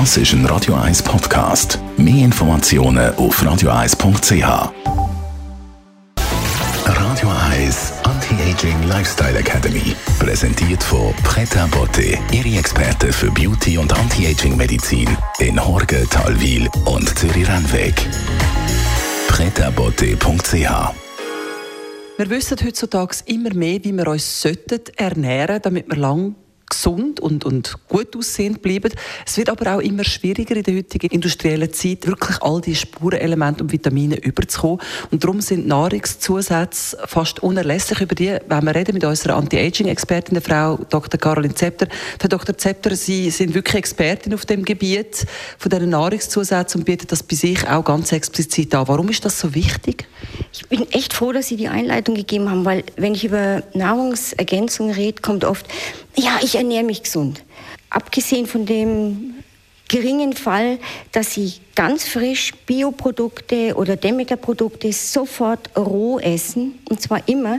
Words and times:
Das 0.00 0.16
ist 0.16 0.32
ein 0.32 0.44
Radio 0.46 0.74
1 0.74 1.04
Podcast. 1.04 1.78
Mehr 1.96 2.24
Informationen 2.24 3.14
auf 3.14 3.40
radio1.ch. 3.40 4.72
Radio 6.84 7.28
1 7.52 7.92
Anti-Aging 8.02 8.88
Lifestyle 8.88 9.38
Academy. 9.38 9.94
Präsentiert 10.18 10.82
von 10.82 11.14
Preta 11.22 11.68
Botte, 11.68 12.18
Ihre 12.32 12.58
Experte 12.58 13.12
für 13.12 13.30
Beauty 13.30 13.78
und 13.78 13.96
Anti-Aging-Medizin 13.96 15.16
in 15.38 15.64
Horge, 15.64 16.04
Talwil 16.10 16.68
und 16.86 17.16
Zürich-Rennweg. 17.16 17.94
pretabotte.ch 19.28 20.54
Wir 22.16 22.30
wissen 22.30 22.58
heutzutage 22.64 23.18
immer 23.26 23.54
mehr, 23.54 23.78
wie 23.84 23.92
wir 23.92 24.08
uns 24.08 24.44
ernähren 24.96 25.46
sollten, 25.46 25.62
damit 25.62 25.88
wir 25.88 25.96
lang 25.96 26.34
gesund 26.84 27.20
und, 27.20 27.44
und 27.44 27.74
gut 27.88 28.16
aussehend 28.16 28.62
bleiben. 28.62 28.92
Es 29.26 29.36
wird 29.36 29.48
aber 29.48 29.76
auch 29.76 29.80
immer 29.80 30.04
schwieriger 30.04 30.56
in 30.56 30.62
der 30.62 30.76
heutigen 30.76 31.08
industriellen 31.08 31.72
Zeit, 31.72 32.06
wirklich 32.06 32.40
all 32.42 32.60
die 32.60 32.74
Spurenelemente 32.74 33.62
und 33.62 33.72
Vitamine 33.72 34.16
überzukommen. 34.16 34.80
Und 35.10 35.24
darum 35.24 35.40
sind 35.40 35.66
Nahrungszusätze 35.66 36.98
fast 37.06 37.42
unerlässlich. 37.42 38.00
Über 38.00 38.14
die 38.14 38.38
wenn 38.48 38.64
wir 38.64 38.74
reden 38.74 38.94
mit 38.94 39.04
unserer 39.04 39.36
Anti-Aging-Expertin, 39.36 40.34
der 40.34 40.42
Frau 40.42 40.76
Dr. 40.90 41.18
Caroline 41.18 41.54
Zepter. 41.54 41.86
Frau 42.18 42.28
Dr. 42.28 42.56
Zepter, 42.58 42.94
Sie 42.94 43.30
sind 43.30 43.54
wirklich 43.54 43.76
Expertin 43.76 44.34
auf 44.34 44.44
dem 44.44 44.64
Gebiet 44.64 45.26
von 45.58 45.70
diesen 45.70 45.90
Nahrungszusätzen 45.90 46.80
und 46.80 46.84
bieten 46.84 47.06
das 47.08 47.22
bei 47.22 47.36
sich 47.36 47.66
auch 47.68 47.84
ganz 47.84 48.12
explizit 48.12 48.74
an. 48.74 48.88
Warum 48.88 49.08
ist 49.08 49.24
das 49.24 49.40
so 49.40 49.54
wichtig? 49.54 50.06
Ich 50.52 50.66
bin 50.68 50.86
echt 50.92 51.12
froh, 51.12 51.32
dass 51.32 51.48
Sie 51.48 51.56
die 51.56 51.68
Einleitung 51.68 52.14
gegeben 52.14 52.50
haben, 52.50 52.64
weil 52.64 52.84
wenn 52.96 53.14
ich 53.14 53.24
über 53.24 53.62
Nahrungsergänzung 53.72 54.90
rede, 54.90 55.22
kommt 55.22 55.44
oft, 55.44 55.66
ja, 56.16 56.38
ich 56.42 56.56
ernähre 56.56 56.84
mich 56.84 57.02
gesund. 57.02 57.42
Abgesehen 57.90 58.46
von 58.46 58.66
dem 58.66 59.34
geringen 59.88 60.32
Fall, 60.32 60.78
dass 61.12 61.34
sie 61.34 61.54
ganz 61.74 62.04
frisch 62.04 62.52
Bioprodukte 62.66 63.74
oder 63.76 63.96
Demeter-Produkte 63.96 64.92
sofort 64.92 65.70
roh 65.76 66.18
essen, 66.18 66.78
und 66.88 67.00
zwar 67.00 67.26
immer, 67.28 67.58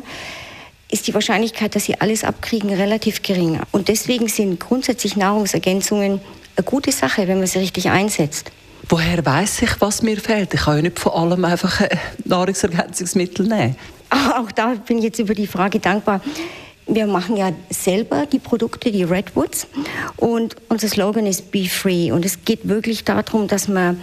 ist 0.89 1.07
die 1.07 1.13
Wahrscheinlichkeit, 1.13 1.75
dass 1.75 1.85
sie 1.85 1.99
alles 1.99 2.23
abkriegen, 2.23 2.71
relativ 2.71 3.21
gering. 3.21 3.59
Und 3.71 3.87
deswegen 3.87 4.27
sind 4.27 4.59
grundsätzlich 4.59 5.15
Nahrungsergänzungen 5.15 6.21
eine 6.55 6.63
gute 6.63 6.91
Sache, 6.91 7.27
wenn 7.27 7.39
man 7.39 7.47
sie 7.47 7.59
richtig 7.59 7.89
einsetzt. 7.89 8.51
Woher 8.87 9.25
weiß 9.25 9.63
ich, 9.63 9.81
was 9.81 10.03
mir 10.03 10.17
fehlt? 10.17 10.53
Ich 10.53 10.61
kann 10.61 10.77
ja 10.77 10.81
nicht 10.83 10.99
von 10.99 11.11
allem 11.13 11.43
einfach 11.43 11.81
Nahrungsergänzungsmittel 12.23 13.47
nehmen. 13.47 13.75
Auch 14.09 14.51
da 14.51 14.75
bin 14.85 14.99
ich 14.99 15.05
jetzt 15.05 15.19
über 15.19 15.33
die 15.33 15.47
Frage 15.47 15.79
dankbar. 15.79 16.21
Wir 16.87 17.07
machen 17.07 17.35
ja 17.35 17.51
selber 17.69 18.27
die 18.27 18.39
Produkte, 18.39 18.91
die 18.91 19.03
Redwoods. 19.03 19.67
Und 20.17 20.55
unser 20.69 20.87
Slogan 20.87 21.25
ist 21.25 21.51
Be 21.51 21.65
Free. 21.65 22.11
Und 22.11 22.25
es 22.25 22.45
geht 22.45 22.67
wirklich 22.67 23.03
darum, 23.03 23.47
dass 23.47 23.67
man 23.67 23.99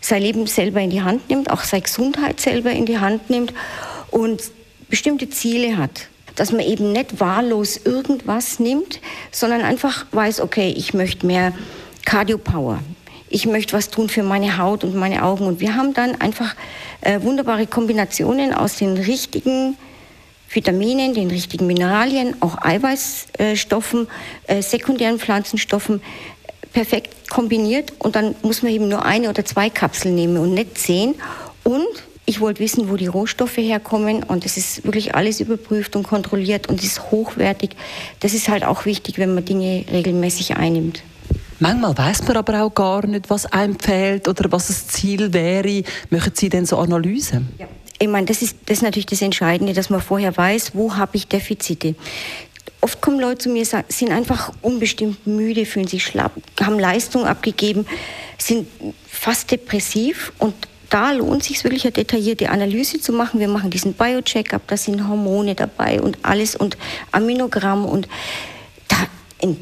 sein 0.00 0.22
Leben 0.22 0.46
selber 0.46 0.80
in 0.80 0.90
die 0.90 1.02
Hand 1.02 1.28
nimmt, 1.28 1.50
auch 1.50 1.62
seine 1.62 1.82
Gesundheit 1.82 2.40
selber 2.40 2.70
in 2.70 2.86
die 2.86 2.98
Hand 2.98 3.30
nimmt 3.30 3.52
und 4.10 4.42
bestimmte 4.88 5.28
Ziele 5.30 5.76
hat. 5.76 6.08
Dass 6.36 6.52
man 6.52 6.60
eben 6.60 6.92
nicht 6.92 7.18
wahllos 7.18 7.80
irgendwas 7.84 8.60
nimmt, 8.60 9.00
sondern 9.32 9.62
einfach 9.62 10.06
weiß, 10.12 10.40
okay, 10.40 10.72
ich 10.76 10.94
möchte 10.94 11.26
mehr 11.26 11.52
Cardio 12.04 12.38
Power. 12.38 12.80
Ich 13.30 13.46
möchte 13.46 13.74
was 13.74 13.90
tun 13.90 14.08
für 14.08 14.22
meine 14.22 14.56
Haut 14.58 14.84
und 14.84 14.94
meine 14.94 15.24
Augen. 15.24 15.46
Und 15.46 15.60
wir 15.60 15.74
haben 15.76 15.94
dann 15.94 16.20
einfach 16.20 16.54
äh, 17.00 17.20
wunderbare 17.22 17.66
Kombinationen 17.66 18.54
aus 18.54 18.76
den 18.76 18.96
richtigen 18.96 19.76
Vitaminen, 20.50 21.14
den 21.14 21.28
richtigen 21.30 21.66
Mineralien, 21.66 22.36
auch 22.40 22.58
Eiweißstoffen, 22.62 24.08
äh, 24.46 24.62
sekundären 24.62 25.18
Pflanzenstoffen 25.18 26.00
perfekt 26.72 27.28
kombiniert 27.28 27.92
und 27.98 28.16
dann 28.16 28.34
muss 28.42 28.62
man 28.62 28.72
eben 28.72 28.88
nur 28.88 29.04
eine 29.04 29.28
oder 29.28 29.44
zwei 29.44 29.70
Kapseln 29.70 30.14
nehmen 30.14 30.38
und 30.38 30.54
nicht 30.54 30.78
zehn. 30.78 31.14
Und 31.64 31.86
ich 32.24 32.40
wollte 32.40 32.60
wissen, 32.60 32.90
wo 32.90 32.96
die 32.96 33.06
Rohstoffe 33.06 33.56
herkommen 33.56 34.22
und 34.22 34.44
es 34.44 34.56
ist 34.56 34.84
wirklich 34.84 35.14
alles 35.14 35.40
überprüft 35.40 35.96
und 35.96 36.06
kontrolliert 36.06 36.68
und 36.68 36.82
ist 36.82 37.10
hochwertig. 37.10 37.70
Das 38.20 38.34
ist 38.34 38.48
halt 38.48 38.64
auch 38.64 38.84
wichtig, 38.84 39.18
wenn 39.18 39.34
man 39.34 39.44
Dinge 39.44 39.84
regelmäßig 39.90 40.56
einnimmt. 40.56 41.02
Manchmal 41.58 41.96
weiß 41.96 42.24
man 42.28 42.36
aber 42.36 42.62
auch 42.62 42.74
gar 42.74 43.06
nicht, 43.06 43.30
was 43.30 43.46
einem 43.46 43.78
fehlt 43.78 44.28
oder 44.28 44.52
was 44.52 44.68
das 44.68 44.86
Ziel 44.88 45.32
wäre. 45.32 45.82
Möchten 46.10 46.36
Sie 46.36 46.48
denn 46.48 46.66
so 46.66 46.76
Analysen? 46.78 47.48
Ja 47.58 47.66
ich 47.98 48.08
meine, 48.08 48.26
das 48.26 48.42
ist, 48.42 48.56
das 48.66 48.78
ist 48.78 48.82
natürlich 48.82 49.06
das 49.06 49.22
Entscheidende, 49.22 49.72
dass 49.72 49.90
man 49.90 50.00
vorher 50.00 50.36
weiß, 50.36 50.74
wo 50.74 50.96
habe 50.96 51.16
ich 51.16 51.26
Defizite. 51.26 51.94
Oft 52.80 53.00
kommen 53.00 53.18
Leute 53.18 53.38
zu 53.38 53.48
mir, 53.48 53.64
sind 53.64 54.12
einfach 54.12 54.52
unbestimmt 54.62 55.26
müde, 55.26 55.66
fühlen 55.66 55.88
sich 55.88 56.04
schlapp, 56.04 56.32
haben 56.60 56.78
Leistung 56.78 57.24
abgegeben, 57.24 57.86
sind 58.38 58.68
fast 59.08 59.50
depressiv 59.50 60.32
und 60.38 60.54
da 60.90 61.10
lohnt 61.12 61.42
sich 61.42 61.62
wirklich 61.64 61.84
eine 61.84 61.92
detaillierte 61.92 62.50
Analyse 62.50 63.00
zu 63.00 63.12
machen. 63.12 63.40
Wir 63.40 63.48
machen 63.48 63.70
diesen 63.70 63.94
Bio-Check-up, 63.94 64.62
da 64.68 64.76
sind 64.76 65.06
Hormone 65.08 65.54
dabei 65.54 66.00
und 66.00 66.18
alles 66.22 66.54
und 66.54 66.78
Aminogramm 67.10 67.84
und 67.84 68.08
da 68.86 68.96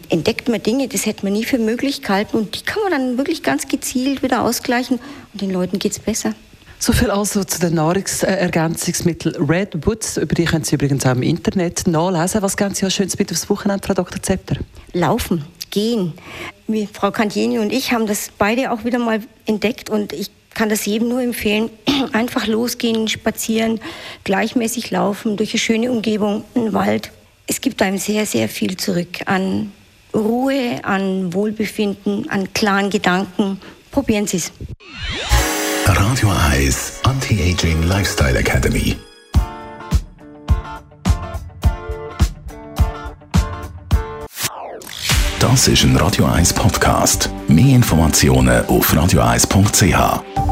entdeckt 0.09 0.49
man 0.49 0.63
Dinge, 0.63 0.89
das 0.89 1.07
hätte 1.07 1.25
man 1.25 1.33
nie 1.33 1.45
für 1.45 1.59
möglich 1.59 2.03
gehalten 2.03 2.37
und 2.37 2.55
die 2.55 2.63
kann 2.63 2.83
man 2.83 2.93
dann 2.93 3.19
wirklich 3.19 3.43
ganz 3.43 3.67
gezielt 3.67 4.23
wieder 4.23 4.43
ausgleichen 4.43 5.01
und 5.33 5.41
den 5.41 5.51
Leuten 5.51 5.79
geht 5.79 5.93
es 5.93 5.99
besser. 5.99 6.35
So 6.79 6.93
viel 6.93 7.11
also 7.11 7.43
zu 7.43 7.59
den 7.59 7.75
Nahrungsergänzungsmitteln 7.75 9.37
Redwoods. 9.37 10.19
Über 10.19 10.35
die 10.35 10.45
können 10.45 10.65
Sie 10.65 10.75
übrigens 10.75 11.07
auch 11.07 11.13
im 11.13 11.23
Internet 11.23 11.87
nachlesen. 11.87 12.43
Was 12.43 12.57
geben 12.57 12.75
Sie 12.75 12.85
als 12.85 12.95
schönes 12.95 13.19
mit 13.19 13.31
aufs 13.33 13.49
Wochenende, 13.49 13.87
Frau 13.87 13.95
Dr. 13.95 14.23
Zepter? 14.23 14.57
Laufen, 14.93 15.45
gehen. 15.71 16.13
Wir, 16.67 16.87
Frau 16.89 17.11
Cantieni 17.11 17.59
und 17.59 17.73
ich 17.73 17.93
haben 17.93 18.07
das 18.07 18.31
beide 18.37 18.71
auch 18.73 18.85
wieder 18.85 18.99
mal 18.99 19.21
entdeckt 19.47 19.91
und 19.91 20.13
ich 20.13 20.31
kann 20.55 20.69
das 20.69 20.87
jedem 20.87 21.09
nur 21.09 21.23
empfehlen. 21.23 21.71
Einfach 22.13 22.47
losgehen, 22.47 23.09
spazieren, 23.09 23.81
gleichmäßig 24.25 24.91
laufen, 24.91 25.37
durch 25.37 25.53
eine 25.53 25.61
schöne 25.61 25.91
Umgebung, 25.91 26.45
einen 26.55 26.73
Wald. 26.73 27.11
Es 27.47 27.61
gibt 27.61 27.83
einem 27.83 27.99
sehr, 27.99 28.27
sehr 28.27 28.49
viel 28.49 28.77
zurück 28.77 29.21
an 29.27 29.73
Ruhe, 30.15 30.81
an 30.83 31.33
Wohlbefinden, 31.33 32.29
an 32.31 32.53
klaren 32.55 32.91
Gedanken. 32.91 33.61
Probieren 33.91 34.27
Sie 34.27 34.39
es. 34.39 34.53
Radio 35.89 36.33
1 36.53 37.01
Anti-Aging 37.05 37.85
Lifestyle 37.85 38.37
Academy. 38.37 38.97
Das 45.39 45.69
ist 45.69 45.85
ein 45.85 45.97
Radio 45.97 46.25
1 46.25 46.55
Podcast. 46.55 47.31
Mehr 47.47 47.77
Informationen 47.77 48.67
auf 48.67 48.93
radio1.ch. 48.93 50.46